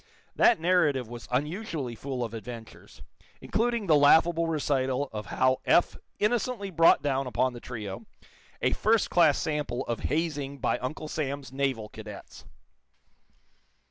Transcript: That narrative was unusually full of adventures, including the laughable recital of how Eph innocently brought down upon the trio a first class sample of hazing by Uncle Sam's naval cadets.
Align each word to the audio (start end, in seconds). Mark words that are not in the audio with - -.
That 0.35 0.59
narrative 0.59 1.07
was 1.07 1.27
unusually 1.29 1.93
full 1.93 2.23
of 2.23 2.33
adventures, 2.33 3.03
including 3.39 3.85
the 3.85 3.95
laughable 3.95 4.47
recital 4.47 5.09
of 5.13 5.27
how 5.27 5.59
Eph 5.63 5.95
innocently 6.17 6.71
brought 6.71 7.03
down 7.03 7.27
upon 7.27 7.53
the 7.53 7.59
trio 7.59 8.07
a 8.63 8.73
first 8.73 9.11
class 9.11 9.37
sample 9.37 9.83
of 9.85 9.99
hazing 9.99 10.57
by 10.57 10.79
Uncle 10.79 11.07
Sam's 11.07 11.51
naval 11.53 11.87
cadets. 11.87 12.45